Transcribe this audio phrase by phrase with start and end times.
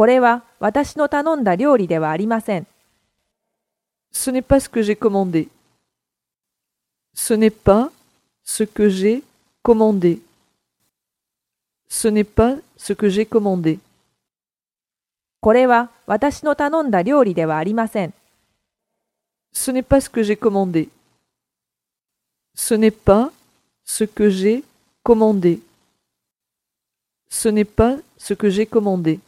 [0.00, 2.66] これは私の頼んだ料理ではありません。
[4.14, 5.50] Ce n'est pas ce que j'ai commandé.
[7.14, 7.90] Ce n'est pas
[8.42, 9.22] ce que j'ai
[9.62, 10.22] commandé.
[11.90, 13.78] Ce n'est pas ce que j'ai commandé.
[15.42, 18.14] これは私の頼んだ料理ではありません。
[19.52, 20.88] Ce n'est pas ce que j'ai commandé.
[22.54, 23.30] Ce n'est pas
[23.84, 24.64] ce que j'ai
[25.02, 25.60] commandé.
[27.28, 29.20] Ce n'est pas ce que j'ai commandé.